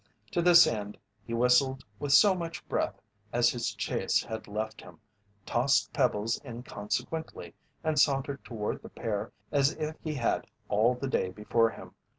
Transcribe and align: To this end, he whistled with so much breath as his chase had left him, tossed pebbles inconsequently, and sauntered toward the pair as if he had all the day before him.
To 0.31 0.41
this 0.41 0.65
end, 0.65 0.97
he 1.23 1.35
whistled 1.35 1.85
with 1.99 2.11
so 2.11 2.33
much 2.33 2.67
breath 2.67 2.99
as 3.31 3.51
his 3.51 3.71
chase 3.75 4.23
had 4.23 4.47
left 4.47 4.81
him, 4.81 4.97
tossed 5.45 5.93
pebbles 5.93 6.41
inconsequently, 6.43 7.53
and 7.83 7.99
sauntered 7.99 8.43
toward 8.43 8.81
the 8.81 8.89
pair 8.89 9.31
as 9.51 9.73
if 9.73 9.95
he 10.03 10.15
had 10.15 10.47
all 10.69 10.95
the 10.95 11.07
day 11.07 11.29
before 11.29 11.69
him. 11.69 11.93